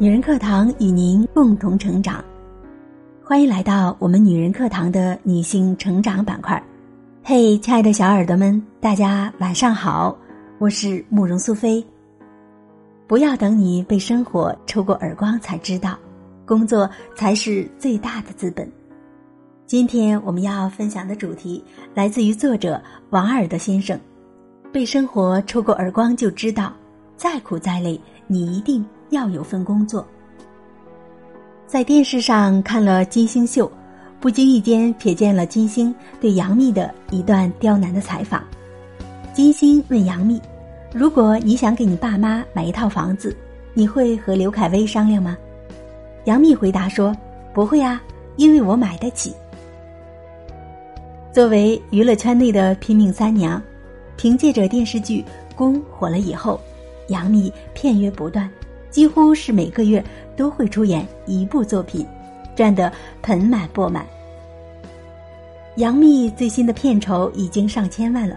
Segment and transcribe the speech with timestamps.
[0.00, 2.24] 女人课堂与您共同成长，
[3.22, 6.64] 欢迎来到我们女人课堂的女性成长板块。
[7.22, 10.16] 嘿，亲爱的小耳朵们，大家晚上好，
[10.58, 11.84] 我是慕容苏菲。
[13.06, 15.98] 不要等你被生活抽过耳光才知道，
[16.46, 18.66] 工作才是最大的资本。
[19.66, 24.00] 今天我们要分享的主题来自于作者王尔德先生。
[24.72, 26.72] 被生活抽过耳光就知道，
[27.18, 28.82] 再苦再累，你一定。
[29.10, 30.06] 要有份工作。
[31.66, 33.70] 在电视上看了金星秀，
[34.18, 38.42] 不经意间瞥见了金星对杨幂的一段刁难的采访。
[39.32, 40.40] 金星问杨幂
[40.92, 43.36] ：“如果你想给你爸妈买一套房子，
[43.72, 45.36] 你会和刘恺威商量吗？”
[46.26, 47.16] 杨幂回答说
[47.54, 48.02] ：“不会啊，
[48.36, 49.32] 因为我买得起。”
[51.32, 53.62] 作为娱乐圈内的拼命三娘，
[54.16, 55.24] 凭借着电视剧
[55.54, 56.60] 《宫》火了以后，
[57.06, 58.50] 杨幂片约不断。
[58.90, 60.02] 几乎是每个月
[60.36, 62.06] 都会出演一部作品，
[62.56, 64.04] 赚得盆满钵满。
[65.76, 68.36] 杨幂最新的片酬已经上千万了。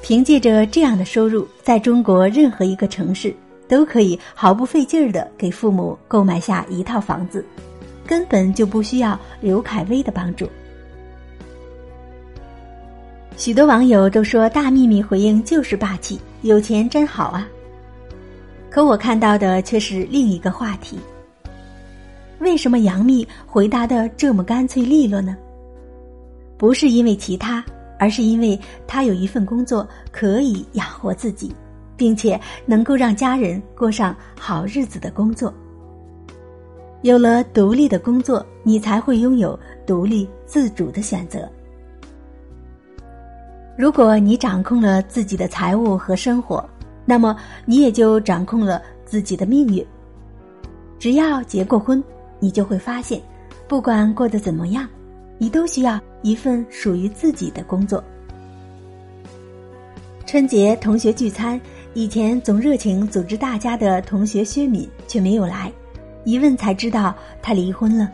[0.00, 3.34] 凭借着这样的收入，在中国任何一个城市
[3.68, 7.44] 都可以毫不费劲儿的给父母购买下一套房子，
[8.06, 10.48] 根本就不需要刘恺威的帮助。
[13.36, 17.48] 许多网友都说大幂幂回应就是霸气，有钱真好啊。
[18.74, 20.98] 可我看到的却是另一个话题。
[22.40, 25.36] 为什么杨幂回答的这么干脆利落呢？
[26.58, 27.64] 不是因为其他，
[28.00, 31.54] 而是因为她有一份工作可以养活自己，
[31.96, 35.54] 并且能够让家人过上好日子的工作。
[37.02, 41.48] 有了独立的工作，你才会拥有独立自主的选择。
[43.78, 46.68] 如果你掌控了自己的财务和生活。
[47.06, 49.84] 那么你也就掌控了自己的命运。
[50.98, 52.02] 只要结过婚，
[52.40, 53.20] 你就会发现，
[53.68, 54.88] 不管过得怎么样，
[55.36, 58.02] 你都需要一份属于自己的工作。
[60.24, 61.60] 春节同学聚餐，
[61.92, 65.70] 以前总热情组织大家的同学薛敏却没有来，
[66.24, 68.10] 一问才知道他离婚了。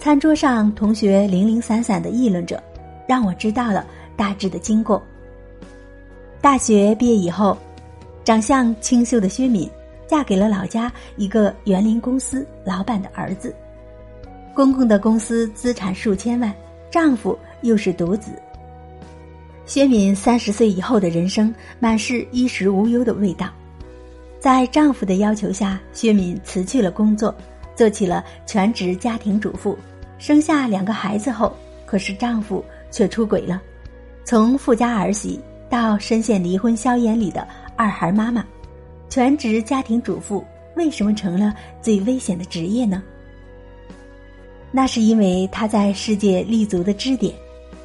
[0.00, 2.60] 餐桌上，同学零零散散的议论着，
[3.06, 5.00] 让我知道了大致的经过。
[6.40, 7.56] 大学毕业以后。
[8.30, 9.68] 长相清秀的薛敏，
[10.06, 13.52] 嫁给了老家一个园林公司老板的儿子。
[14.54, 16.54] 公公的公司资产数千万，
[16.92, 18.30] 丈夫又是独子。
[19.66, 23.48] 薛敏三十岁以后的人生满是衣食无忧的味道。
[24.38, 27.34] 在丈夫的要求下，薛敏辞去了工作，
[27.74, 29.76] 做起了全职家庭主妇。
[30.18, 31.52] 生下两个孩子后，
[31.84, 33.60] 可是丈夫却出轨了，
[34.22, 37.44] 从富家儿媳到深陷离婚硝烟里的。
[37.80, 38.44] 二孩妈妈，
[39.08, 40.44] 全职家庭主妇
[40.76, 43.02] 为什么成了最危险的职业呢？
[44.70, 47.34] 那是因为她在世界立足的支点，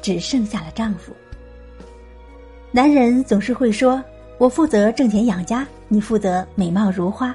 [0.02, 1.14] 只剩下了丈夫。
[2.70, 4.04] 男人总是会说
[4.36, 7.34] ：“我负责挣钱养家，你负责美貌如花。”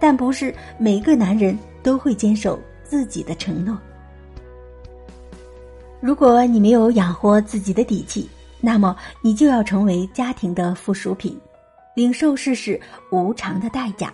[0.00, 3.78] 但不是每个男人都会坚守自己的承诺。
[6.00, 8.26] 如果你没有养活自己的底气，
[8.58, 11.38] 那么你就要成为家庭的附属品。
[11.94, 12.80] 领受世事
[13.10, 14.12] 无常的代价。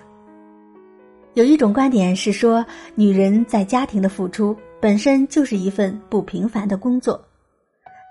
[1.34, 2.64] 有一种观点是说，
[2.94, 7.22] 女人在家庭的付出本身就是一份不平凡的工作。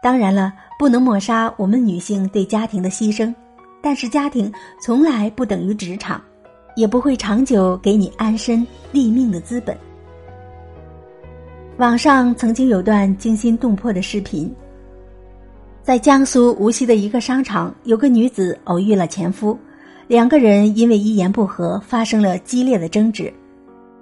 [0.04, 3.34] 当然了，不能抹杀我们女性对家庭的牺牲，
[3.82, 6.22] 但是家庭从来不等于职场，
[6.76, 9.76] 也不会长久给你安身立命的资本。
[11.78, 14.54] 网上曾经有段惊心动魄的视频。
[15.86, 19.56] 在江苏无锡的一个商场，有个女子偶遇了前夫，
[20.08, 23.32] 两个人因为一言不合发生了激烈的争执，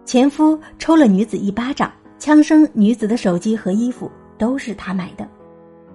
[0.05, 5.27] 前夫抽了女子一巴掌，枪声女子的手机和衣服都是他买的，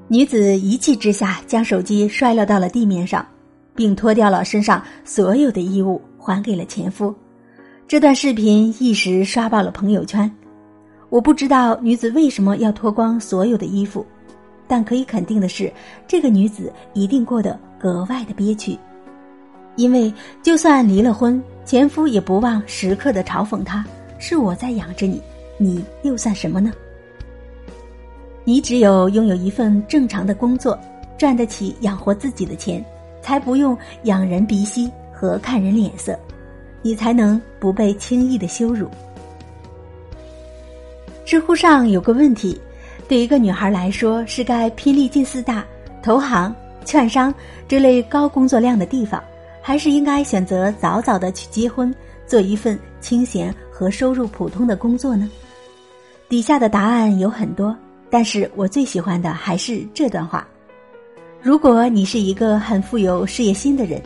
[0.09, 3.27] 女子一气之下将手机摔落到了地面上，
[3.75, 7.15] 并脱掉了身上所有的衣物还给了前夫。
[7.87, 10.31] 这段视频一时刷爆了朋友圈。
[11.09, 14.05] 我不知道女子为什么要脱光所有的衣服。
[14.69, 15.73] 但可以肯定的是，
[16.07, 18.79] 这个女子一定过得格外的憋屈，
[19.77, 20.13] 因为
[20.43, 23.83] 就算离了婚，前夫也不忘时刻的嘲讽她
[24.21, 25.23] ：“是我在养着你，
[25.57, 26.71] 你又算什么呢？
[28.45, 30.79] 你只有拥有一份正常的工作，
[31.17, 32.85] 赚得起养活自己的钱，
[33.23, 36.19] 才不用仰人鼻息和看人脸色，
[36.83, 38.87] 你才能不被轻易的羞辱。”
[41.25, 42.61] 知乎上有个问题。
[43.09, 45.65] 对一个女孩来说，是该拼力进四大、
[46.03, 47.35] 投行、券商
[47.67, 49.23] 这类高工作量的地方，
[49.63, 51.93] 还是应该选择早早的去结婚，
[52.27, 55.29] 做一份清闲和收入普通的工作呢？
[56.29, 57.75] 底下的答案有很多，
[58.11, 60.47] 但是我最喜欢的还是这段话：
[61.41, 64.03] 如果你是一个很富有事业心的人，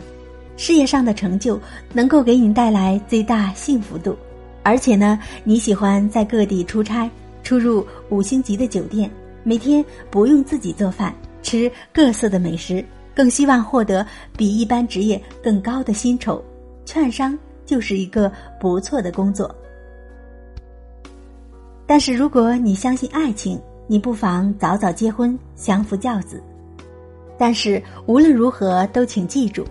[0.55, 1.59] 事业上的成就
[1.91, 4.17] 能够给你带来最大幸福度，
[4.63, 7.09] 而且呢，你喜欢在各地出差，
[7.43, 9.11] 出入五星级的酒店，
[9.43, 14.05] 每天不用自己做饭，吃各色的美食，更希望获得
[14.35, 16.43] 比一般职业更高的薪酬，
[16.85, 19.53] 券商就是一个不错的工作。
[21.85, 26.41] 但是如果你相信爱情，你不妨早早结婚，相夫教子。
[27.37, 29.65] 但是无论如何，都请记住，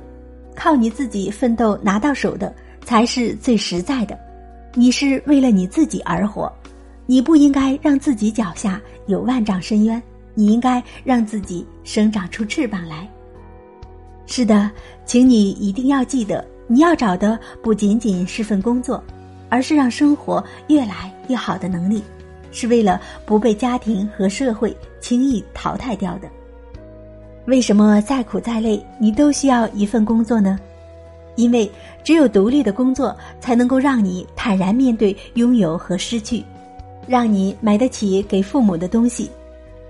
[0.55, 2.55] 靠你自己奋斗拿到手的
[2.85, 4.19] 才是最实在的。
[4.75, 6.53] 你是为了你自己而活，
[7.13, 13.07] 你不应该让自己脚下有万丈深渊，你应该让自己生长出翅膀来。
[14.25, 14.71] 是的，
[15.05, 19.05] 请你一定要记得，你要找的不仅仅是份工作。
[19.51, 22.03] 而是让生活越来越好的能力，
[22.51, 26.31] 是为了不被家庭和社会轻易淘汰掉的。
[27.45, 30.59] 为什么再苦再累，你都需要一份工作呢？
[31.37, 31.71] 因为
[32.03, 36.43] 只有独立的工作，才能够让你坦然面对拥有和失去，
[37.07, 39.31] 让你买得起给父母的东西，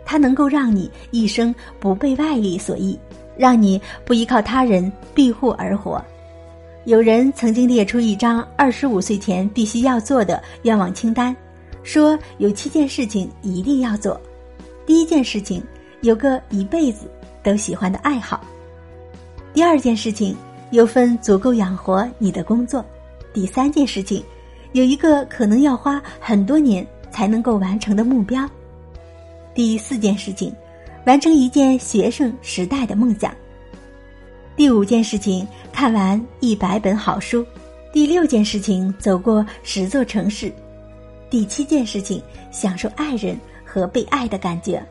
[0.05, 2.99] 它能够让你一生不被外力所役，
[3.37, 6.03] 让你不依靠他人庇护而活。
[6.85, 11.35] 有人曾经列出一张二十五岁前必须要做的愿望清单，
[11.85, 14.21] 说有七件事情一定要做。
[14.85, 15.63] 第一件事情，
[16.01, 17.09] 有个一辈子
[17.41, 18.41] 都喜欢的爱好；
[19.55, 20.35] 第二件事情，
[20.73, 22.83] 有份足够养活你的工作；
[23.33, 24.25] 第三件事情，
[24.73, 28.45] 有一个可能要花很多年才能够完成的目标；
[29.55, 30.53] 第四件事情，
[31.07, 33.33] 完成一件学生时代的梦想。
[34.57, 37.45] 第五件事情，看完一百本好书；
[37.93, 40.51] 第六件事情，走过十座城市；
[41.31, 44.83] 第七件事情，享受爱人和被爱的感觉。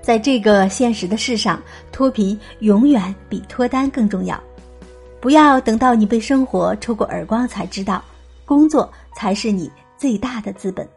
[0.00, 1.60] 在这个现实的世上，
[1.92, 4.40] 脱贫永远比脱单更重要。
[5.20, 8.02] 不要等到你被生活抽过耳光才知道，
[8.44, 10.88] 工作才是你最大的资本。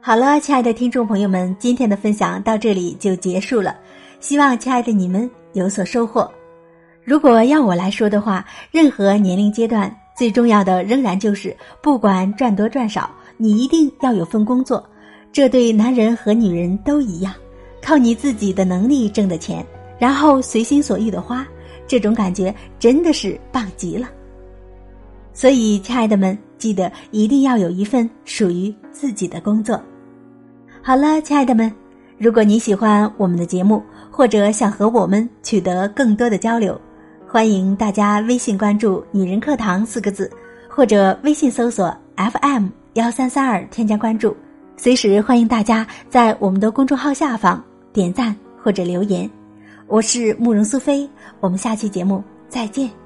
[0.00, 3.76] 好了，亲爱的听众朋友们，今天的分享到这里就结束了。
[4.20, 6.30] 希望亲爱的你们有所收获。
[7.04, 14.88] 如果要我来说的话，任何年龄阶段最重要的仍然就是，不管赚多赚少，你一定要有份工作。
[15.32, 17.34] 这对男人和女人都一样，
[17.82, 19.66] 靠你自己的能力挣的钱，
[19.98, 21.46] 然后随心所欲的花，
[21.86, 24.08] 这种感觉真的是棒极了。
[25.34, 29.80] 所以，亲爱的们，记得一定要有一份属于自己的工作。
[30.82, 31.72] 好了，亲爱的们。
[32.18, 36.80] 如果你喜欢我们的节目，或者想和我们取得更多的交流，
[37.28, 40.30] 欢迎大家微信关注“女人课堂”四个字，
[40.66, 44.34] 或者微信搜索 FM 幺三三二添加关注。
[44.78, 47.62] 随时欢迎大家在我们的公众号下方
[47.92, 49.30] 点赞或者留言。
[49.86, 51.08] 我是慕容苏菲，
[51.40, 53.05] 我们下期节目再见。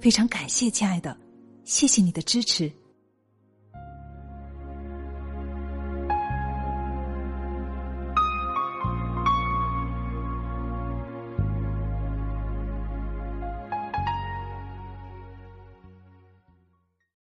[0.00, 1.16] 非常感谢，亲爱的，
[1.64, 2.72] 谢谢你的支持。